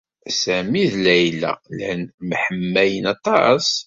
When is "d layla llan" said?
0.91-2.01